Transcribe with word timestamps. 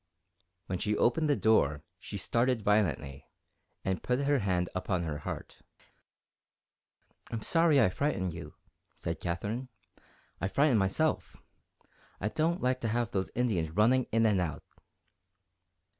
When 0.65 0.79
she 0.79 0.97
opened 0.97 1.29
the 1.29 1.35
door, 1.35 1.83
she 1.99 2.17
started 2.17 2.63
violently, 2.63 3.27
and 3.85 4.01
put 4.01 4.21
her 4.21 4.39
hand 4.39 4.67
upon 4.73 5.03
her 5.03 5.19
heart. 5.19 5.61
"I'm 7.29 7.43
sorry 7.43 7.79
I 7.79 7.89
frightened 7.89 8.33
you," 8.33 8.55
said 8.95 9.19
Katherine. 9.19 9.69
"I'm 10.41 10.49
frightened 10.49 10.79
myself. 10.79 11.35
I 12.19 12.29
don't 12.29 12.63
like 12.63 12.81
to 12.81 12.87
have 12.87 13.11
those 13.11 13.29
Indians 13.35 13.69
running 13.69 14.05
in 14.11 14.25
and 14.25 14.41
out. 14.41 14.63